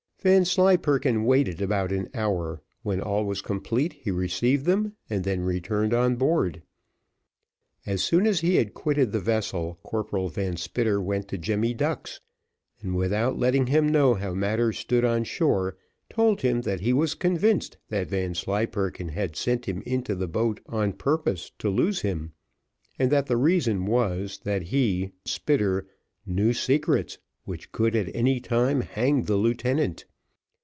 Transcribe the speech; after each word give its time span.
Vanslyperken 0.23 1.25
waited 1.25 1.63
about 1.63 1.91
an 1.91 2.07
hour; 2.13 2.61
when 2.83 3.01
all 3.01 3.25
was 3.25 3.41
complete 3.41 3.93
he 3.93 4.11
received 4.11 4.65
them, 4.65 4.93
and 5.09 5.23
then 5.23 5.41
returned 5.41 5.95
on 5.95 6.15
board. 6.15 6.61
As 7.87 8.03
soon 8.03 8.27
as 8.27 8.41
he 8.41 8.57
had 8.57 8.75
quitted 8.75 9.11
the 9.13 9.19
vessel, 9.19 9.79
Corporal 9.81 10.29
Van 10.29 10.57
Spitter 10.57 11.01
went 11.01 11.27
to 11.29 11.39
Jemmy 11.39 11.73
Ducks, 11.73 12.19
and 12.81 12.93
without 12.95 13.39
letting 13.39 13.65
him 13.65 13.89
know 13.89 14.13
how 14.13 14.35
matters 14.35 14.77
stood 14.77 15.03
on 15.03 15.23
shore, 15.23 15.75
told 16.07 16.41
him 16.41 16.61
that 16.61 16.81
he 16.81 16.93
was 16.93 17.15
convinced 17.15 17.77
that 17.89 18.11
Vanslyperken 18.11 19.09
had 19.09 19.35
sent 19.35 19.65
him 19.67 19.81
into 19.87 20.13
the 20.13 20.27
boat 20.27 20.59
on 20.67 20.93
purpose 20.93 21.51
to 21.57 21.67
lose 21.67 22.01
him, 22.01 22.33
and 22.99 23.11
that 23.11 23.25
the 23.25 23.37
reason 23.37 23.87
was, 23.87 24.37
that 24.43 24.61
he, 24.67 24.99
Van 25.05 25.11
Spitter, 25.25 25.87
knew 26.27 26.53
secrets 26.53 27.17
which 27.45 27.67
would 27.79 27.95
at 27.95 28.15
any 28.15 28.39
time 28.39 28.81
hang 28.81 29.23
the 29.23 29.35
lieutenant. 29.35 30.05